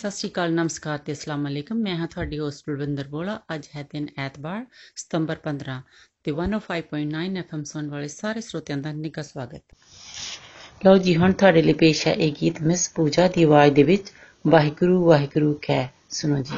[0.00, 3.82] ਸਤਿ ਸ਼੍ਰੀ ਅਕਾਲ, ਨਮਸਕਾਰ ਤੇ ਅਸਲਾਮ ਅਲੈਕਮ। ਮੈਂ ਹਾਂ ਤੁਹਾਡੀ ਹੋਸਟ ਬਲਵਿੰਦਰ ਬੋਲਾ। ਅੱਜ ਹੈ
[3.82, 5.82] ਦਿਨ ਐਤਵਾਰ, ਸਤੰਬਰ 15
[6.24, 9.62] ਤੇ 105.9 ਐਫਐਮ ਸੁਣ ਵਾਲੇ ਸਾਰੇ ਸਰੋਤਿਆਂ ਦਾ ਨਿੱਘਾ ਸਵਾਗਤ।
[10.86, 14.12] ਲਓ ਜੀ, ਹੁਣ ਤੁਹਾਡੇ ਲਈ ਪੇਸ਼ ਹੈ ਇਹ ਗੀਤ, ਮਿਸ ਪੂਜਾ ਦੀ ਆਵਾਜ਼ ਦੇ ਵਿੱਚ,
[14.46, 16.56] ਵਾਹਿਗੁਰੂ ਵਾਹਿਗੁਰੂ ਕਹਿ ਸੁਣੋ ਜੀ।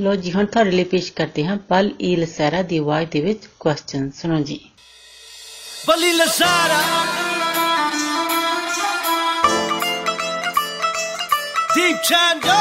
[0.00, 3.46] ਲੋ ਜੀ ਹੁਣ ਤੁਹਾਡੇ ਲਈ ਪੇਸ਼ ਕਰਦੇ ਹਾਂ ਪਲ ਈ ਲਸਾਰਾ ਦੀ ਆਵਾਜ਼ ਦੇ ਵਿੱਚ
[3.60, 4.58] ਕੁਐਸਚਨ ਸੁਣੋ ਜੀ
[5.88, 6.82] ਬਲੀ ਲਸਾਰਾ
[11.74, 12.58] ਦੀਪ ਚੰਦੋ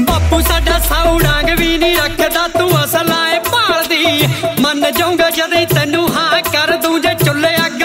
[0.00, 4.26] ਬਾਪੂ ਸਾਡਾ ਸੌੜਾਂਗ ਵੀ ਨਹੀਂ ਰੱਖਦਾ ਤੂੰ ਅਸਲਾਂ ਏ ਭਾਲਦੀ
[4.60, 7.82] ਮੰਨ ਜਾਊਂਗਾ ਜਦੇ ਤੈਨੂੰ ਹਾਂ ਕਰ ਦੂੰ ਜੇ ਚੁੱਲ੍ਹੇ ਅੱਗ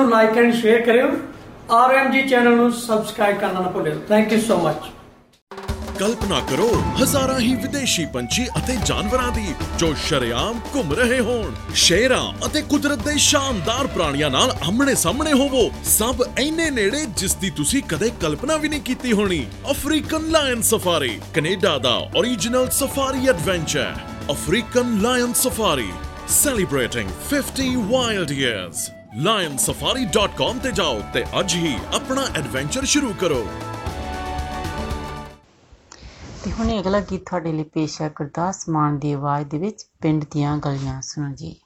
[0.00, 1.10] ਨੂੰ ਲਾਈਕ ਐਂਡ ਸ਼ੇਅਰ ਕਰਿਓ।
[1.70, 4.90] ਆਰਐਮਜੀ ਚੈਨਲ ਨੂੰ ਸਬਸਕ੍ਰਾਈਬ ਕਰਨਾ ਨਾ ਭੁੱਲਿਓ ਥੈਂਕ ਯੂ ਸੋ ਮਚ
[5.98, 6.68] ਕਲਪਨਾ ਕਰੋ,
[7.02, 9.46] ਹਜ਼ਾਰਾਂ ਹੀ ਵਿਦੇਸ਼ੀ ਪੰਛੀ ਅਤੇ ਜਾਨਵਰਾਂ ਦੀ,
[9.78, 15.70] ਜੋ ਸ਼ਰੇਆਮ ਘੁੰਮ ਰਹੇ ਹੋਣ। ਸ਼ੇਰਾਂ ਅਤੇ ਕੁਦਰਤ ਦੇ ਸ਼ਾਨਦਾਰ ਪ੍ਰਾਣੀਆਂ ਨਾਲ ਆਹਮਣੇ ਸਾਹਮਣੇ ਹੋਵੋ।
[15.84, 21.18] ਸਭ ਐਨੇ ਨੇੜੇ ਜਿਸ ਦੀ ਤੁਸੀਂ ਕਦੇ ਕਲਪਨਾ ਵੀ ਨਹੀਂ ਕੀਤੀ ਹੋਣੀ। ਅਫਰੀਕਨ ਲਾਇਨ ਸਫਾਰੀ,
[21.34, 23.92] ਕੈਨੇਡਾ ਦਾ origignal safari adventure
[24.30, 25.90] African lion safari,
[26.30, 28.88] celebrating 50 wild years
[29.18, 33.46] lionsafari.com ਤੇ ਜਾਓ ਤੇ ਅੱਜ ਹੀ ਆਪਣਾ ਐਡਵੈਂਚਰ ਸ਼ੁਰੂ ਕਰੋ।
[36.44, 40.24] ਤੇ ਹੁਣ ਅਗਲਾ ਗੀਤ ਤੁਹਾਡੇ ਲਈ ਪੇਸ਼ ਹੈ ਗੁਰਦਾਸ ਮਾਨ ਦੀ ਆਵਾਜ਼ ਦੇ ਵਿੱਚ, ਪਿੰਡ
[40.30, 41.59] ਦੀਆਂ ਗਲੀਆਂ। ਸੁਣੋ ਜੀ।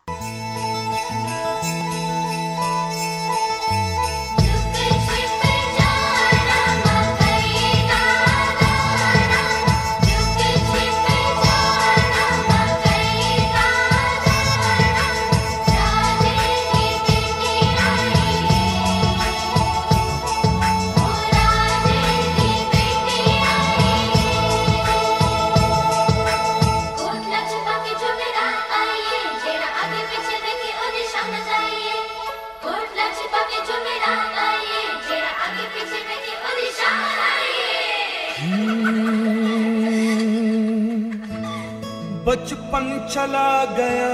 [42.83, 44.13] बचपन चला गया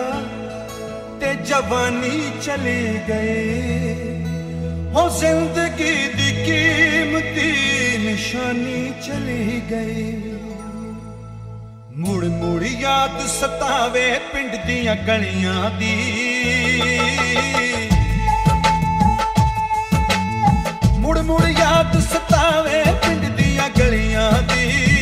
[1.20, 3.94] ते जवानी चली गई
[4.94, 7.50] हो जिंदगी दी कीमती
[8.06, 10.34] निशानी चली गई
[11.98, 15.94] ਮੁੜ ਮੁੜ ਯਾਦ ਸਤਾਵੇ ਪਿੰਡ ਦੀਆਂ ਗਲੀਆਂ ਦੀ
[21.00, 24.99] ਮੁੜ ਮੁੜ ਯਾਦ ਸਤਾਵੇ ਪਿੰਡ ਦੀਆਂ ਗਲੀਆਂ ਦੀ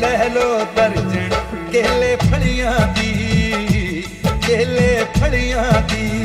[0.00, 1.28] ਲੈ ਲੋ ਦਰਜਣ,
[1.72, 4.04] ਕੇਲੇ ਫਲੀਆਂ ਦੀ,
[4.46, 6.24] ਕੇਲੇ ਫਲੀਆਂ ਦੀ।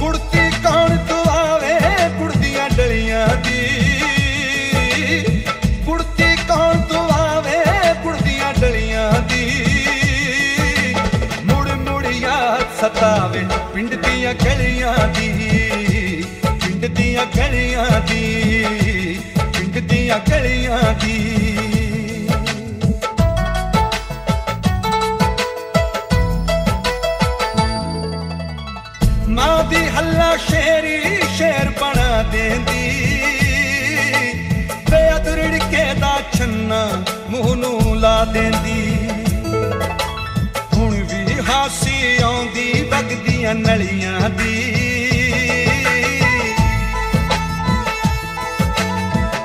[0.00, 1.74] ਕੁੜਤੀ ਕੌਣ ਦੁਆਵੇ
[2.18, 3.62] ਕੁੜਦੀਆਂ ਡਲੀਆਂ ਦੀ।
[5.86, 7.64] ਕੁੜਤੀ ਕੌਣ ਦੁਆਵੇ
[8.02, 9.74] ਕੁੜਦੀਆਂ ਡਲੀਆਂ ਦੀ।
[11.44, 13.44] ਮੁੜ ਮੁੜ ਯਾਦ ਸਤਾਵੇ,
[13.74, 18.85] ਪਿੰਡ ਦੀਆਂ ਗਲੀਆਂ ਦੀ, ਪਿੰਡ ਦੀਆਂ ਗਲੀਆਂ ਦੀ।
[37.36, 39.08] ਮੂੰਹ ਨੂੰ ਲਾ ਦੇਂਦੀ।
[40.74, 44.74] ਹੁਣ ਵੀ ਹਾਸੀ ਆਉਂਦੀ, ਵਗਦੀਆਂ ਨਲੀਆਂ ਦੀ।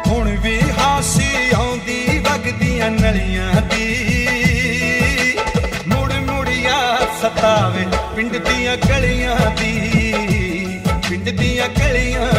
[0.07, 3.87] ਹੁਣ ਵੀ ਹਾਸੀ ਆਉਂਦੀ, ਵਗਦੀਆਂ ਨਲੀਆਂ ਦੀ।
[5.87, 9.73] ਮੁੜ ਮੁੜ ਯਾਦ ਸਤਾਵੇ ਪਿੰਡ ਦੀਆਂ ਗਲੀਆਂ ਦੀ।
[11.09, 12.30] ਪਿੰਡ ਦੀਆਂ ਗਲੀਆਂ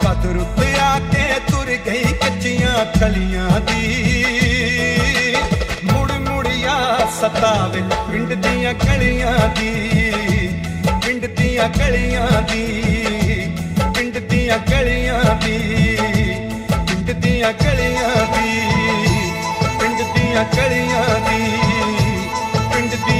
[0.01, 4.25] ਕਦਰ ਉੱਤੇ ਆ ਕੇ ਤੁਰ ਗਈ ਕੱਚੀਆਂ ਕਲੀਆਂ ਦੀ।
[5.83, 9.91] ਮੁੜ ਮੁੜ ਯਾਦ ਸਤਾਵੇ ਪਿੰਡ ਦੀਆਂ ਗਲੀਆਂ ਦੀ।
[11.05, 12.83] ਪਿੰਡ ਦੀਆਂ ਗਲੀਆਂ ਦੀ।
[13.97, 15.57] ਪਿੰਡ ਦੀਆਂ ਗਲੀਆਂ ਦੀ।
[16.87, 18.61] ਪਿੰਡ ਦੀਆਂ ਗਲੀਆਂ ਦੀ।
[19.79, 21.46] ਪਿੰਡ ਦੀਆਂ ਗਲੀਆਂ ਦੀ। ਪਿੰਡ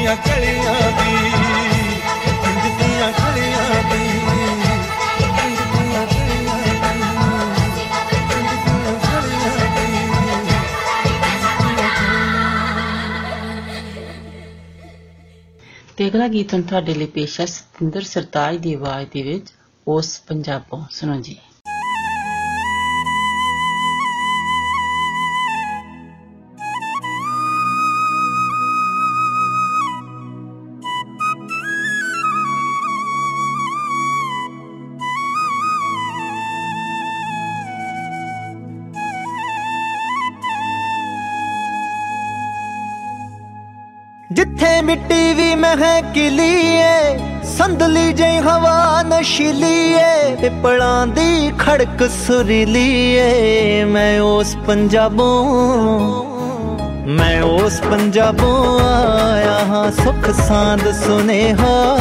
[0.06, 1.14] ਦੀਆਂ ਗਲੀਆਂ ਦੀ
[2.42, 4.02] ਪਿੰਡ ਦੀਆਂ ਗਲੀਆਂ ਦੀ
[5.38, 6.52] ਪਿੰਡ ਦੀਆਂ ਗਲੀਆਂ
[15.96, 19.52] ਤੇ ਅਗਲਾ ਗੀਤ ਹੁਣ ਤੁਹਾਡੇ ਲਈ ਪੇਸ਼ ਹੈ ਸਤਿੰਦਰ ਸਰਤਾਜ ਦੀ ਆਵਾਜ਼ ਦੇ ਵਿੱਚ
[19.86, 21.36] ਉਸ ਪੰਜਾਬੋਂ ਸੁਣੋ ਜੀ
[44.37, 47.17] ਜਿੱਥੇ ਮਿੱਟੀ ਵੀ ਮਹਿਕਲੀ ਏ
[47.57, 55.33] ਸੰਦਲੀ ਜਈ ਹਵਾ ਨਸ਼ੀਲੀ ਏ ਪਿਪਲਾਂ ਦੀ ਖੜਕ ਸੁਰੀਲੀ ਏ ਮੈਂ ਉਸ ਪੰਜਾਬੋਂ,
[57.07, 61.97] ਮੈਂ ਉਸ ਪੰਜਾਬੋਂ ਆਇਆ ਹਾਂ। ਸੁਖ ਸਾਂਦ ਸੁਨੇਹਾ,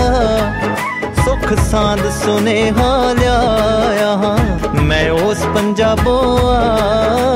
[1.24, 4.36] ਸੁਖ ਸਾਂਦ ਸੁਨੇਹਾ ਲਿਆਇਆ ਹਾਂ।
[4.82, 7.35] ਮੈਂ ਉਸ ਪੰਜਾਬੋਂ ਆਇਆ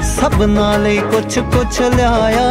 [0.16, 2.46] ਸਭਨਾਂ ਲਈ ਕੁਛ ਕੁਛ ਲਿਆਇਆ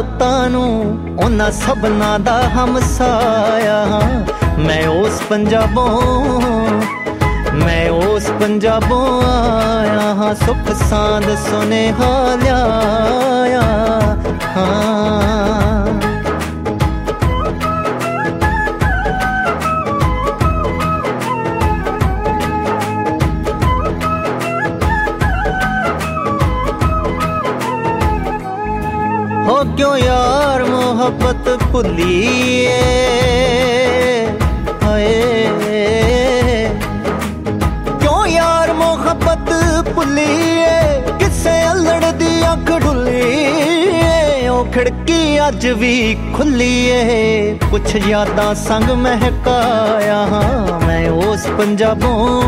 [0.00, 6.00] ਰੁੱਤਾਂ ਨੂੰ ਉਹਨਾਂ ਸਭਨਾਂ ਦਾ ਹਮਸਾਇਆ ਹਾਂ। ਮੈਂ ਉਸ ਪੰਜਾਬੋਂ,
[7.54, 13.62] ਮੈਂ ਉਸ ਪੰਜਾਬੋਂ ਆਇਆ ਹਾਂ ਸੁਖ ਸਾਂਦ ਸੁਨੇਹਾ ਲਿਆਇਆ
[14.56, 15.39] ਹਾਂ
[29.80, 32.82] ਕਿਉਂ ਯਾਰ ਮੁਹੱਬਤ ਭੁੱਲੀਏ?
[34.84, 35.48] ਹਾਏ।
[38.00, 39.52] ਕਿਉਂ ਯਾਰ ਮੁਹੱਬਤ
[39.94, 41.02] ਭੁੱਲੀਏ?
[41.18, 50.14] ਕਿਸੇ ਅਲੜ ਦੀ ਅੱਖ ਢੁੱਲੀਏ ਉਹ ਖਿੜਕੀ ਅੱਜ ਵੀ ਖੁੱਲੀ ਏ ਕੁਛ ਯਾਦਾਂ ਸੰਗ ਮਹਿਕਾਇਆ
[50.14, 52.42] ਹਾਂ ਮੈਂ ਉਸ ਪੰਜਾਬੋਂ।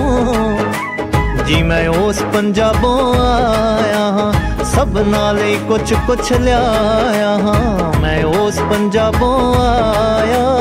[1.47, 9.38] ਜੀ ਮੈਂ ਉਸ ਪੰਜਾਬੋਂ ਆਇਆ ਹਾਂ। ਸਭਨਾਂ ਲਈ ਕੁਛ ਕੁਛ ਲਿਆਇਆ ਹਾਂ ਮੈਂ ਉਸ ਪੰਜਾਬੋਂ
[9.62, 10.61] ਆਇਆ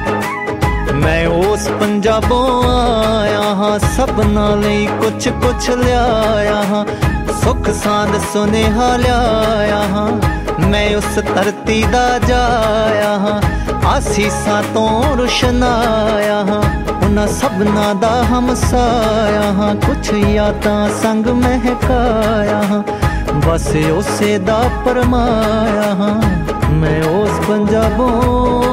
[1.00, 6.84] ਮੈਂ ਉਸ ਪੰਜਾਬੋਂ ਆਇਆ ਹਾਂ ਸਭਨਾਂ ਲਈ ਕੁਛ ਕੁਛ ਲਿਆਇਆ ਹਾਂ
[7.42, 10.08] ਸੁਖ ਸਾਂਦ ਸੁਨੇਹਾ ਲਿਆਇਆ ਹਾਂ
[10.68, 13.40] ਮੈਂ ਉਸ ਧਰਤੀ ਦਾ ਜਾਇਆ ਹਾਂ
[13.88, 16.62] ਆਸੀਸਾਂ ਤੋਂ ਰੁਸ਼ਨਾਇਆ ਹਾਂ
[16.92, 22.82] ਉਹਨਾਂ ਸਭਨਾਂ ਦਾ ਹਮਸਾਇਆ ਹਾਂ ਕੁਛ ਯਾਦਾਂ ਸੰਗ ਮਹਿਕਾਇਆ ਹਾਂ
[23.46, 26.14] ਬਸ ਉਸੇ ਦਾ ਪਰਮਾਇਆ ਹਾਂ
[26.72, 28.69] ਮੈਂ ਉਸ ਪੰਜਾਬੋਂ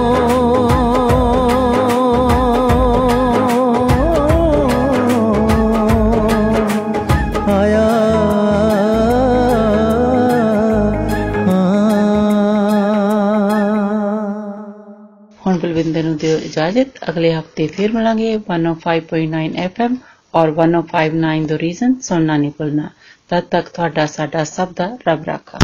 [15.98, 19.96] ਹੁਣ ਬਲਵਿੰਦਰ ਨੂੰ ਦਿਓ ਇਜਾਜ਼ਤ ਅਗਲੇ ਹਫਤੇ ਫਿਰ ਮਿਲਾਂਗੇ 105.9 FM
[20.34, 22.90] ਔਰ 1059 ਦ ਰੀਜ਼ਨ ਸੁਣਨਾ ਨਹੀਂ ਭੁੱਲਣਾ
[23.30, 25.60] ਤਦ ਤੱਕ ਤੁਹਾਡਾ ਸਾਡਾ ਸਭ ਦਾ ਰੱਬ ਰਾਖਾ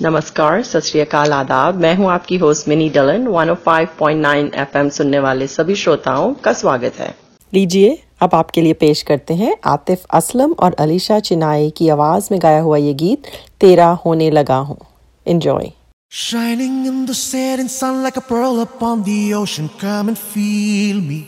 [0.00, 5.48] नमस्कार सत श्री अकाल आदाब मैं हूं आपकी होस्ट मिनी डलन 105.9 एफएम सुनने वाले
[5.50, 7.08] सभी श्रोताओं का स्वागत है
[7.52, 7.88] लीजिए
[8.26, 12.60] अब आपके लिए पेश करते हैं आतिफ असलम और अलीशा चिनाई की आवाज में गाया
[12.62, 14.78] हुआ ये गीत तेरा होने लगा हूं
[15.26, 15.70] enjoy
[16.15, 19.67] Shining in the setting sun like a pearl upon the ocean.
[19.79, 21.25] Come and feel me.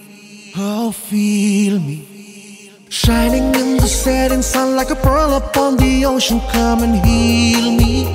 [0.56, 2.70] Oh, feel me.
[2.90, 6.40] Shining in the setting sun like a pearl upon the ocean.
[6.52, 8.06] Come and heal me.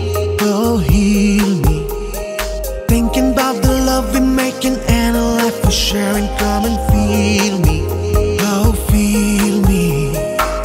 [0.43, 1.89] Oh, heal me.
[2.87, 6.29] Thinking about the love we're making and a life we're sharing.
[6.39, 7.85] Come and feel me.
[8.53, 10.15] Oh, feel me.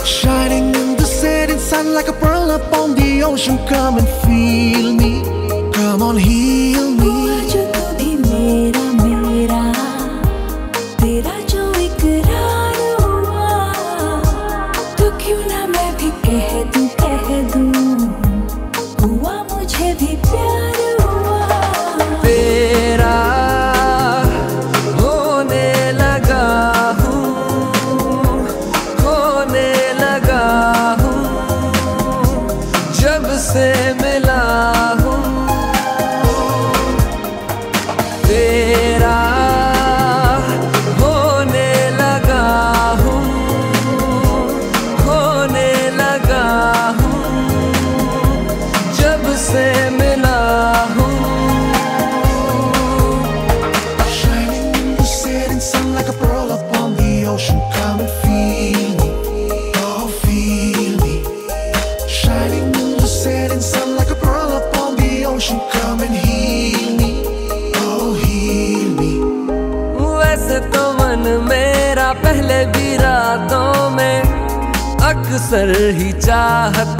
[0.06, 3.58] Shining in the setting sun like a pearl upon the ocean.
[3.68, 5.05] Come and feel me.
[6.06, 7.16] On, heal me.
[7.98, 9.62] भी मेरा मेरा
[11.02, 13.50] तेरा जो इकरार हुआ
[15.00, 17.85] तो क्यों ना मैं भी कह दूँ कह दूँ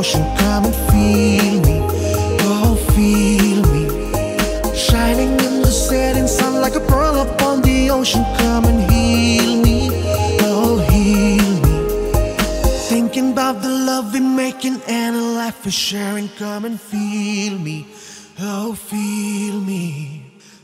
[0.00, 0.24] ocean.
[0.38, 1.76] Come and feel me,
[2.48, 3.84] oh feel me.
[4.74, 8.24] Shining in the setting sun like a pearl upon the ocean.
[8.38, 9.90] Come and heal me,
[10.48, 11.76] oh heal me.
[12.88, 16.28] Thinking about the love we're making and a life we're sharing.
[16.44, 17.86] Come and feel me,
[18.40, 19.82] oh feel me.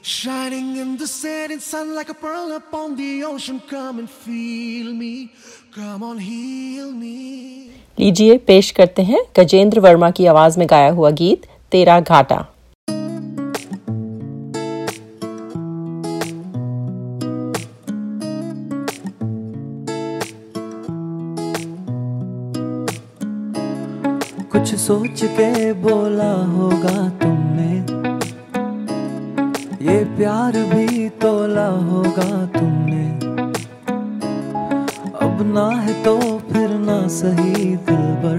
[0.00, 3.60] Shining in the setting sun like a pearl upon the ocean.
[3.68, 5.34] Come and feel me.
[5.72, 7.85] Come on, heal me.
[7.98, 12.46] लीजिए, पेश करते हैं गजेंद्र वर्मा की आवाज़ में गाया हुआ गीत, तेरा घाटा।
[24.52, 27.72] कुछ सोच के बोला होगा तुमने।
[29.86, 33.06] ये प्यार भी तोला होगा तुमने।
[35.26, 36.16] अब ना है तो
[37.08, 38.38] सही दिल बर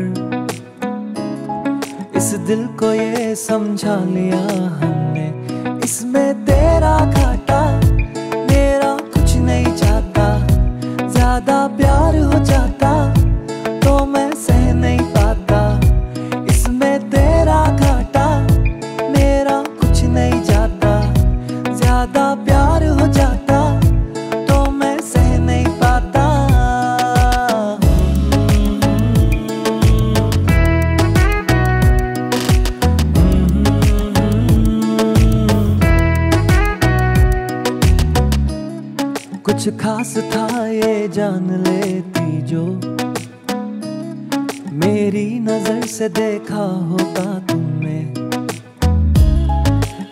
[2.18, 4.42] इस दिल को ये समझा लिया
[4.80, 5.28] हमने।
[5.84, 6.96] इसमें तेरा
[45.48, 47.98] नज़र से देखा होगा तुमने।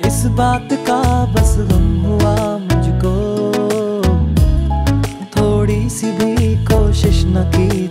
[0.07, 0.99] इस बात का
[1.33, 3.15] बस गम हुआ मुझको।
[5.35, 7.87] थोड़ी सी भी कोशिश न की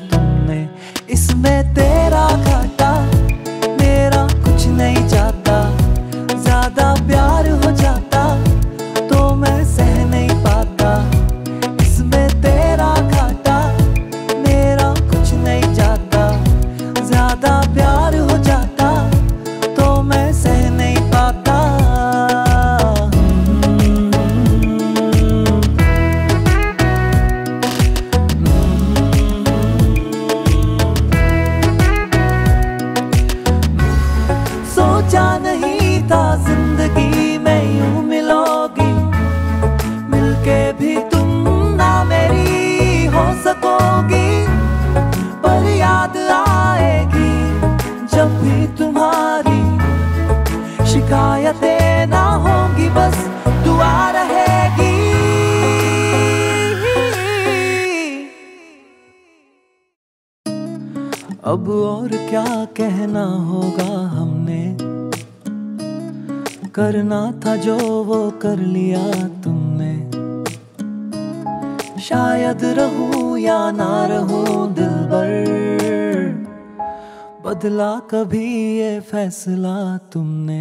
[77.65, 78.47] बदला कभी
[78.79, 79.77] ये फैसला
[80.13, 80.61] तुमने?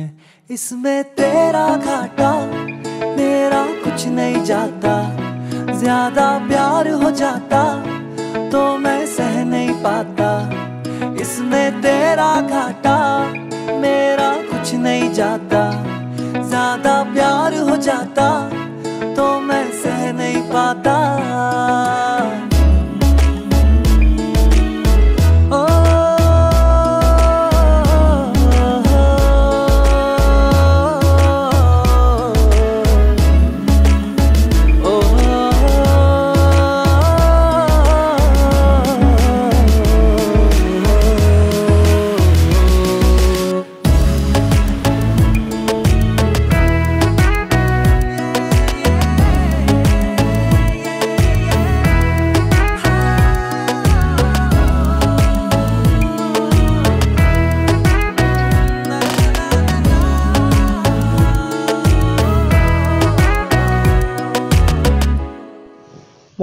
[0.49, 2.31] इसमें तेरा घाटा,
[3.17, 4.93] मेरा कुछ नहीं जाता।
[5.73, 7.63] ज़्यादा प्यार हो जाता
[8.51, 10.29] तो मैं सह नहीं पाता।
[11.21, 12.97] इसमें तेरा घाटा,
[13.81, 15.63] मेरा कुछ नहीं जाता।
[16.39, 18.29] ज़्यादा प्यार हो जाता
[19.15, 21.22] तो मैं सह नहीं पाता।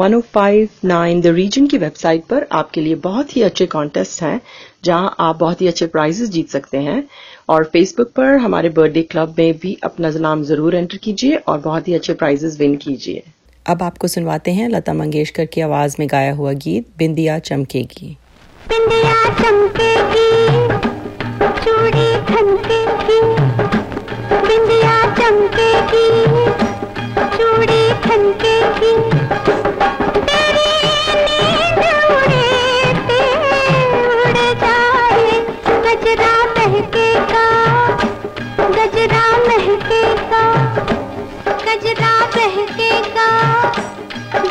[0.00, 4.40] 1059 द रीजन की वेबसाइट पर आपके लिए बहुत ही अच्छे कॉन्टेस्ट हैं
[4.84, 7.02] जहाँ आप बहुत ही अच्छे प्राइजेस जीत सकते हैं।
[7.48, 11.88] और फेसबुक पर हमारे बर्थडे क्लब में भी अपना नाम ज़रूर एंटर कीजिए और बहुत
[11.88, 13.22] ही अच्छे प्राइजेस विन कीजिए।
[13.66, 18.16] अब आपको सुनवाते हैं लता मंगेशकर की आवाज़ में गाया हुआ गीत बिंदिया चमकेगी।
[18.68, 20.30] बिंदिया चमकेगी
[21.60, 22.08] चूड़ी
[24.42, 26.08] बिंदिया चमकेगी
[27.36, 27.80] चूड़ी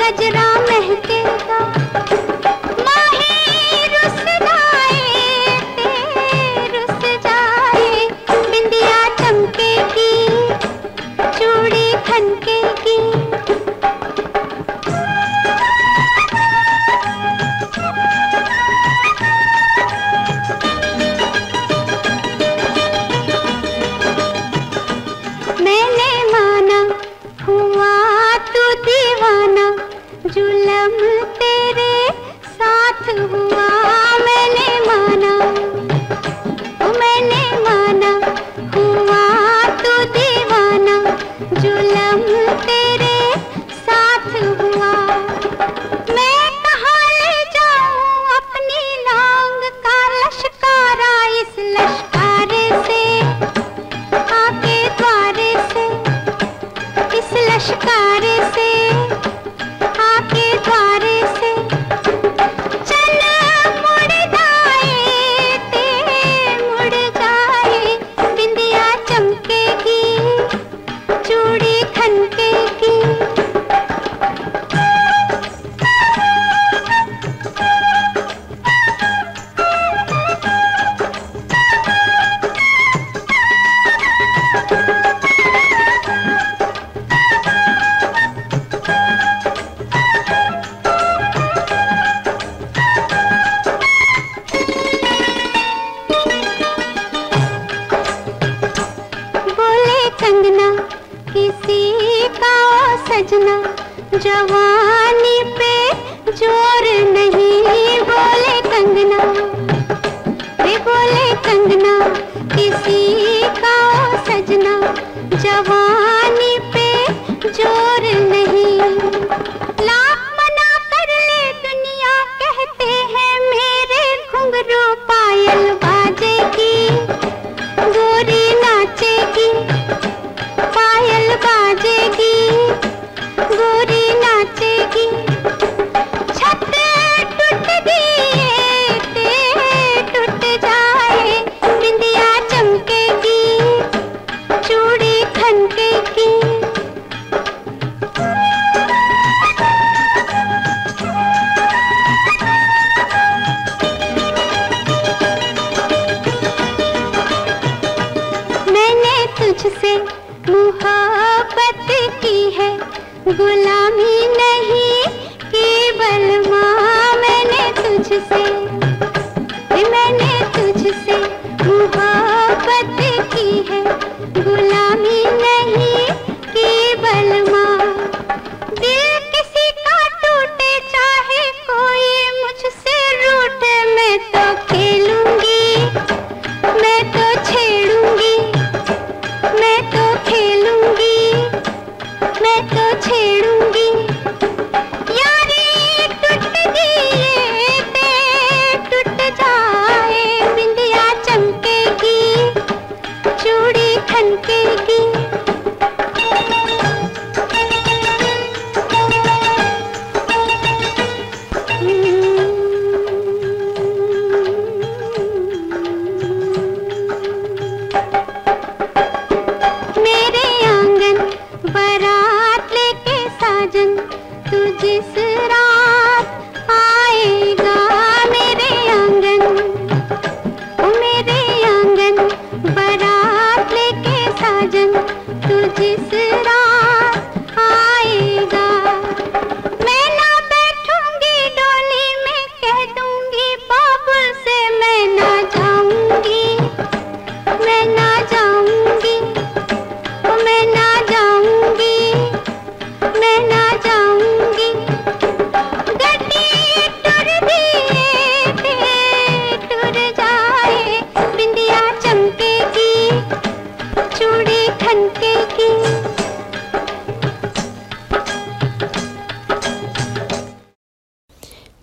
[0.10, 0.38] गजरा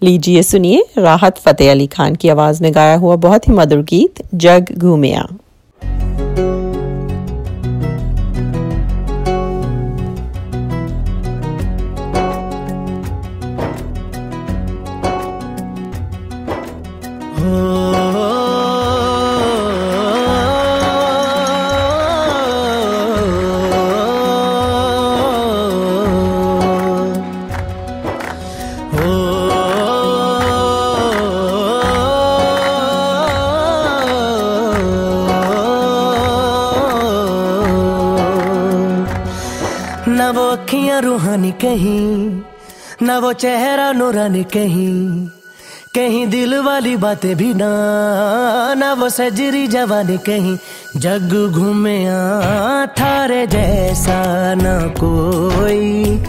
[0.07, 4.23] लीजिए, सुनिए राहत फतेह अली खान की आवाज़ में गाया हुआ बहुत ही मधुर गीत,
[4.35, 5.27] जग घूमिया।
[44.37, 45.29] नूरानी कहीं
[45.95, 47.69] कहीं दिल वाली बातें भी ना
[48.77, 50.57] ना वो सजरी जवानी कहीं।
[51.01, 51.97] जग घूमे
[52.93, 54.19] थारे जैसा
[54.55, 56.21] न कोई,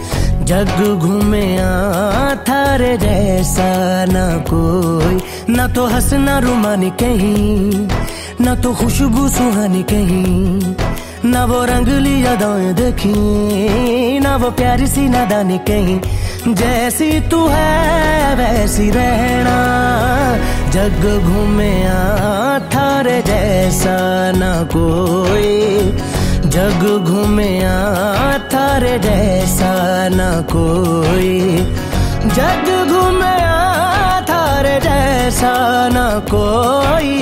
[0.48, 1.46] जग घूमे
[2.48, 3.68] थारे जैसा
[4.08, 7.88] न कोई। ना तो हंसना रुमानी कहीं,
[8.40, 10.74] ना तो खुशबू सुहानी कहीं।
[11.24, 16.00] ना वो रंगली यादाएँ देखी, ना वो प्यारी सी नादानी कहीं।
[16.54, 19.58] जैसी तू है, वैसी रहना।
[20.70, 21.84] जग घूमे
[22.68, 23.96] थारे जैसा
[24.32, 25.78] ना कोई।
[26.46, 27.60] जग घूमे
[28.38, 31.58] थारे जैसा ना कोई।
[32.24, 33.36] जग घूमे
[34.22, 37.18] थारे जैसा ना कोई।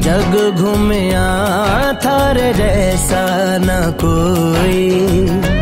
[0.00, 1.10] जग घूमे
[1.94, 3.26] थारे जैसा
[3.58, 5.61] ना कोई।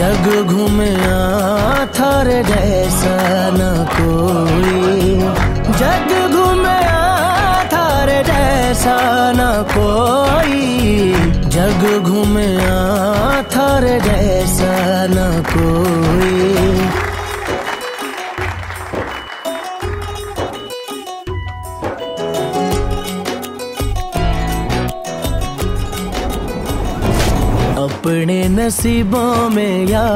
[0.00, 0.90] जग घूमे
[1.98, 3.16] थारे जैसा
[3.52, 3.60] न
[3.96, 5.18] कोई।
[5.80, 6.78] जग घूमे
[7.72, 8.96] थारे जैसा
[9.32, 9.40] न
[9.74, 11.12] कोई।
[11.48, 12.48] जग घूमे
[13.54, 14.72] थारे जैसा
[15.10, 15.99] न कोई।
[28.60, 30.06] नसीबों में या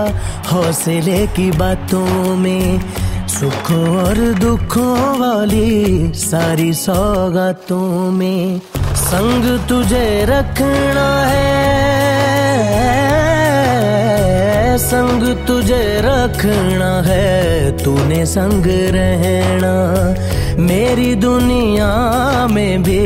[0.53, 2.81] हौसले की बातों में,
[3.29, 8.61] सुखों और दुखों वाली सारी सौगातों में,
[8.97, 11.53] संग तुझे रखना है,
[14.79, 18.67] संग तुझे रखना है, तूने संग
[18.97, 19.75] रहना,
[20.63, 21.93] मेरी दुनिया
[22.47, 23.01] में भी,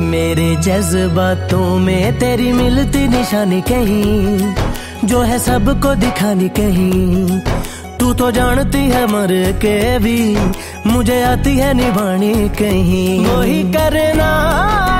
[0.00, 4.61] मेरे जज्बातों में तेरी मिलती निशानी कहीं।
[5.04, 7.40] जो है सबको दिखानी कहीं।
[7.98, 10.36] तू तो जानती है मर के भी,
[10.86, 14.30] मुझे आती है निभानी कहीं। वही करना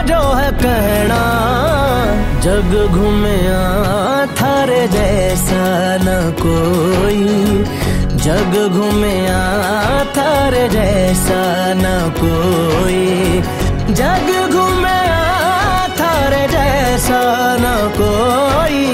[0.08, 1.20] जो है कहना
[2.40, 3.38] जग घूमे
[4.40, 5.62] थारे जैसा
[5.96, 7.24] न कोई।
[8.16, 9.16] जग घूमे
[10.16, 11.42] थारे जैसा
[11.76, 13.06] न कोई।
[13.94, 14.81] जग घूमे
[16.46, 17.22] जैसा
[17.60, 18.86] न कोई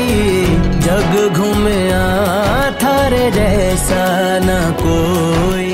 [0.80, 1.88] जग घूमे
[2.82, 4.05] थारे जैसा
[4.38, 5.68] न कोई।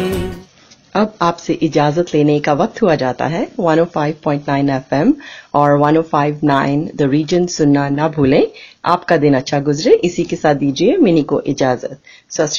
[0.95, 5.15] अब आपसे इजाज़त लेने का वक्त हुआ जाता है। 105.9 एफएम
[5.55, 8.47] और 105.9 द रीजन सुनना ना भूलें।
[8.85, 11.99] आपका दिन अच्छा गुजरे। इसी के साथ दीजिए मिनी को इजाज़त।
[12.31, 12.51] सत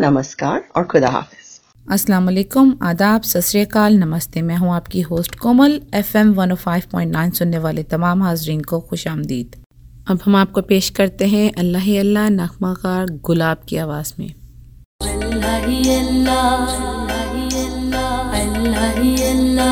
[0.00, 1.41] नमस्कार और खुदा हाफिज।
[1.86, 8.22] अस्सलाम वालेकुम आदाब सतरीकाल नमस्ते। मैं हूँ आपकी होस्ट कोमल, एफएम 105.9 सुनने वाले तमाम
[8.22, 9.56] हाजरीन को खुश आमदीद।
[10.06, 14.30] अब हम आपको पेश करते हैं अल्लाह अल्लाह नगमा कार गुलाब की आवाज़ में।
[15.02, 15.66] अल्लाह
[15.96, 16.72] अल्लाह
[18.40, 19.71] अल्लाह अल्लाह।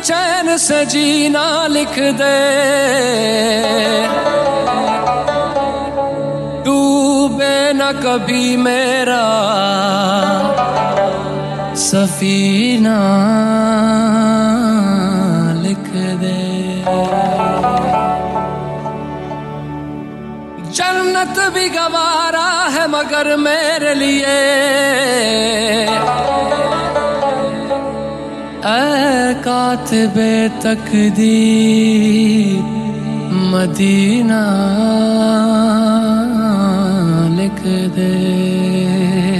[0.00, 2.38] चैन से जीना लिख दे।
[6.64, 9.24] डूबे न कभी मेरा
[11.80, 12.98] सफीना
[15.62, 15.88] लिख
[16.22, 16.38] दे।
[20.72, 24.38] जन्नत भी गवारा है मगर मेरे लिए।
[29.44, 30.32] कातिबे
[30.62, 31.20] तकदीर
[33.52, 34.42] मदीना
[37.36, 37.60] लिख
[37.96, 39.39] दे।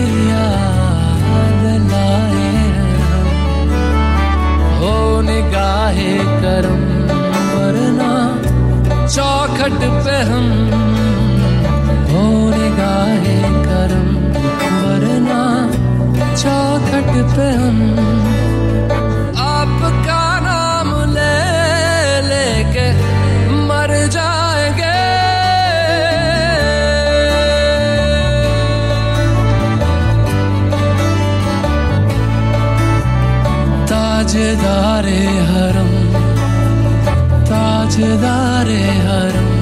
[1.91, 2.53] लाए।
[4.79, 6.83] हैं निगाहे करम,
[7.55, 8.13] वरना
[9.07, 10.49] चौखट पे हम।
[12.11, 13.39] हो निगाहे
[13.69, 14.09] करम,
[14.83, 15.43] वरना
[16.37, 18.14] चौखट पे हम।
[34.65, 35.91] ताजदारे हरम
[37.49, 39.53] ताजदारे हरम।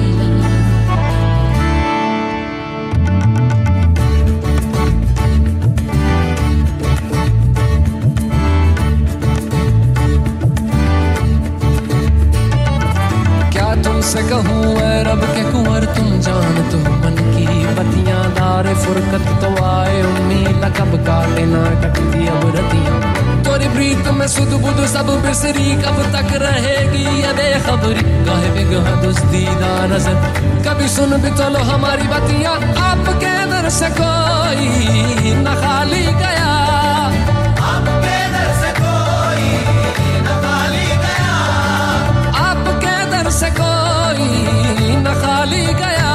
[13.83, 14.63] तुमसे कहूँ
[15.05, 17.45] रब के कुंवर, तुम जान तुम मन की
[17.75, 23.02] बतियाँ दार फुरकत तो आए, उम्मीद कब काटे ना कटती अब रतियाँ।
[23.73, 27.03] प्रीत में सुध बुध सब बिसरी कब तक रहेगी?
[27.21, 30.15] ये बेखबरी काहे बिगह दुस्तीदा नज़र?
[30.67, 34.67] कभी सुन भी तो लो हमारी बतियाँ, आपके दर से कोई
[35.35, 36.51] न खाली गया।
[42.43, 43.49] आपके दर से
[45.03, 46.13] न खाली गया।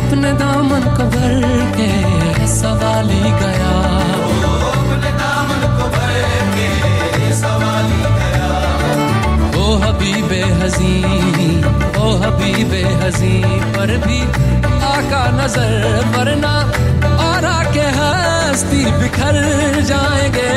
[0.00, 1.34] अपने दामन को भर
[1.76, 3.79] के सवाली गया।
[9.70, 10.94] ओ हबीबे हजी
[12.04, 13.34] ओ हबीबे हजी
[13.76, 14.18] पर भी
[14.88, 15.84] आका नज़र
[16.16, 16.54] वरना
[17.26, 19.38] आरा के हस्ती बिखर
[19.90, 20.48] जाएँगे।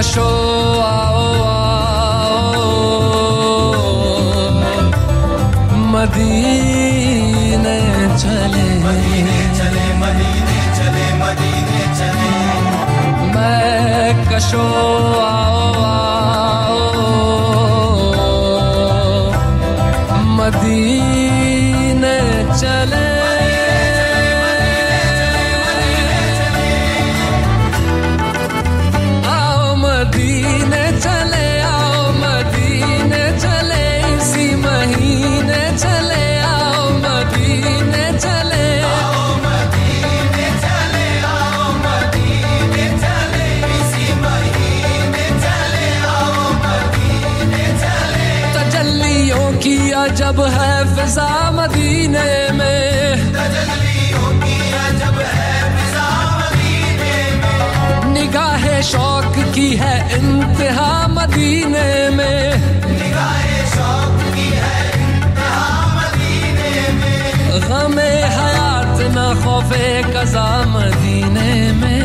[0.00, 0.49] मैं
[51.10, 53.16] फिजा मदीने में।
[58.12, 62.52] निगाह शौक की है इंतहा मदीने में।
[67.68, 72.00] गमे हयात न खौफे कजा मदीने में।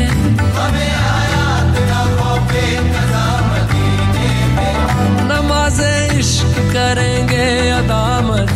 [5.30, 5.82] नमाज़
[6.18, 8.55] इश्क करेंगे अदा मदीने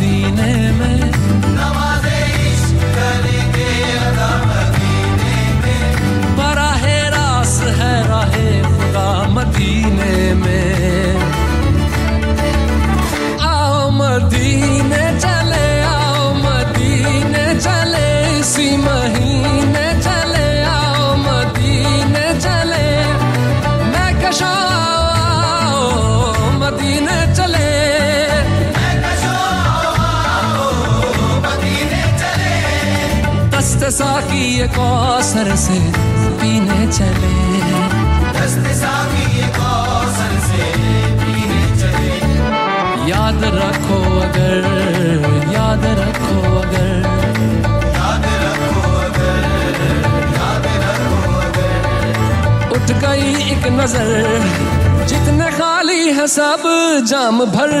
[57.11, 57.71] जाम भर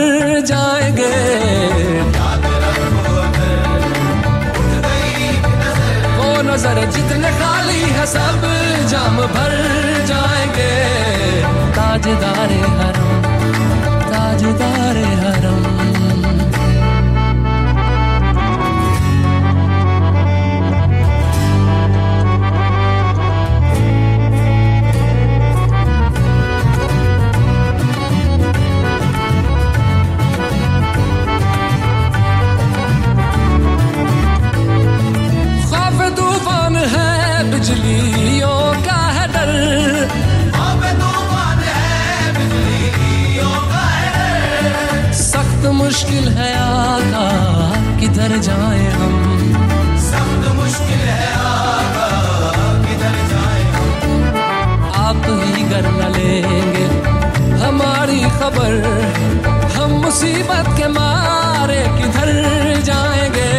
[0.45, 1.70] जाएँगे।
[60.11, 62.29] मुसीबत के मारे किधर
[62.87, 63.49] जाएँगे?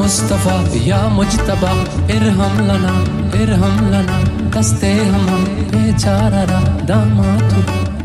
[0.00, 1.70] मुस्तफ़ा या मुजतबा
[2.14, 2.94] इरहम लना
[3.42, 4.18] इरहम लना
[4.56, 6.60] दस्ते हम बेचारा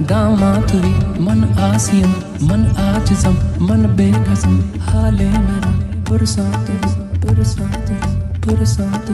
[0.02, 0.78] दामातु
[1.22, 2.62] मन आसियम, मन
[3.62, 3.86] मन
[4.82, 5.72] हाले मेरा
[6.04, 6.74] पुरसातु
[7.22, 7.94] पुरसातु
[8.42, 9.14] पुरसातु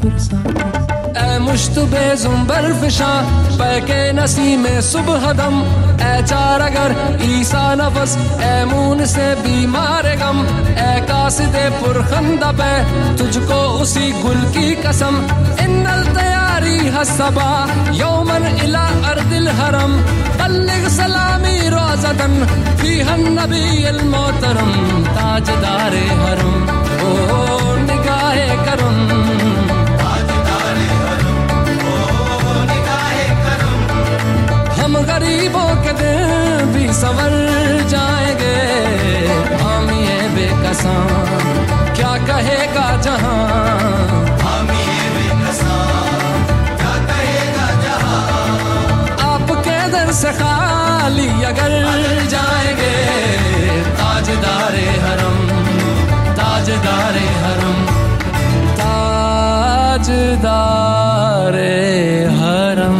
[0.00, 3.08] पुरसातु ऐ मुश्तबे जुम्बर फिशा
[3.52, 5.62] पैके नसी में सुबह दम।
[6.02, 10.46] ऐ चार अगर ईसा नफस, ऐ मून से बीमार गम।
[10.76, 12.72] ऐ कासिदे पुरखंदा पे,
[13.16, 15.16] तुझको उसी गुल की कसम।
[15.60, 16.04] इन्नल
[16.88, 17.48] हसबा
[17.92, 19.92] यौमन इला अर्दिल हरम।
[20.38, 22.34] बल्लिग सलामी रोजदन
[22.80, 24.72] फीहन नबी अल मोहतरम,
[25.16, 26.54] ताजदारे हरम।
[27.06, 28.94] ओ निगाहे करम।
[35.08, 36.30] गरीबों के दिल
[36.72, 37.34] भी संवर
[37.88, 38.56] जाएँगे,
[39.62, 41.00] हम ये बेकसां
[41.94, 44.25] क्या कहेगा जहाँ?
[50.16, 51.72] से खाली अगर
[52.26, 52.94] जाएँगे।
[53.92, 55.38] ताजदारे हरम
[56.34, 57.78] ताजदारे हरम
[58.78, 59.44] ताजदारे
[62.38, 62.98] हरम।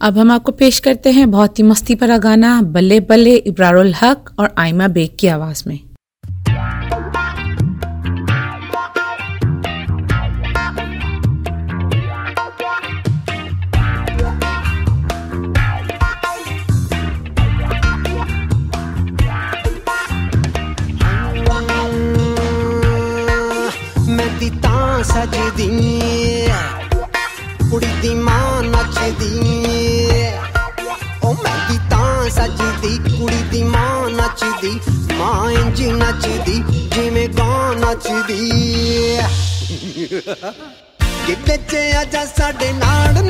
[0.00, 4.30] अब हम आपको पेश करते हैं बहुत ही मस्ती भरा गाना, बल्ले बल्ले इब्रारुल हक
[4.38, 5.78] और आयमा बेग की आवाज़ में।
[40.42, 43.21] ਕਿ ਨੱਚਿਆ ਜਾ ਸਾਡੇ ਨਾਲ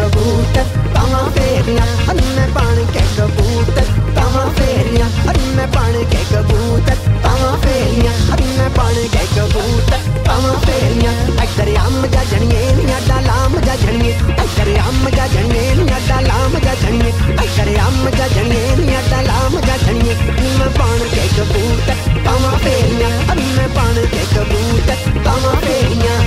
[0.00, 3.84] ਬਣ ਕੇ ਕਬੂਤਰ ਪਾਵਾਂ ਫੇਰੀਆਂ ਹਨੀ ਮੈਂ ਬਣ ਕੇ ਕਬੂਤਰ
[4.14, 10.54] ਪਾਵਾਂ ਫੇਰੀਆਂ ਹਨੀ ਮੈਂ ਬਣ ਕੇ ਕਬੂਤਰ ਪਾਵਾਂ ਫੇਰੀਆਂ ਹਨੀ ਮੈਂ ਬਣ ਕੇ ਕਬੂਤਰ ਪਾਵਾਂ
[10.66, 11.12] ਫੇਰੀਆਂ।
[11.44, 16.20] ਇੱਧਰ ਅੰਮ ਜਾ ਜਣੀਏ ਨੀ ਅੱਡਾ ਲਾਮ ਜਾ ਜਣੀਏ ਇੱਧਰ ਅੰਮ ਜਾ ਜਣੀਏ ਨੀ ਅੱਡਾ
[16.20, 17.12] ਲਾਮ ਜਾ ਜਣੀਏ
[17.44, 22.56] ਇੱਧਰ ਅੰਮ ਜਾ ਜਣੀਏ ਨੀ ਅੱਡਾ ਲਾਮ ਜਾ ਜਣੀਏ। ਨੀ ਮੈਂ ਬਣ ਕੇ ਕਬੂਤਰ ਪਾਵਾਂ
[22.58, 26.18] ਫੇਰੀਆਂ ਹਨੀ ਮੈਂ ਬਣ ਕੇ ਕਬੂਤਰ ਪਾਵਾਂ ਫੇਰੀਆਂ।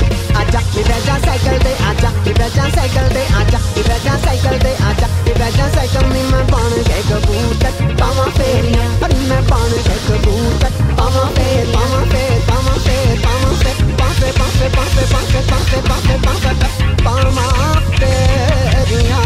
[0.54, 6.06] आजा इवेजा साइकिल ते आजा इवेजा साइकिल ते आजा इवेजा साइकिल ते आजा इवेजा साइकिल
[6.14, 12.01] नी मैं बन गए कबूतर पावा फेरियाँ हरी मैं बन गए कबूतर पावा फेर पावा
[12.14, 16.54] फेर पावा फेर पावा फेर पावे पावे पावे पावे पावे पावे पावे
[17.01, 17.47] पावा
[17.97, 19.26] फेरियाँ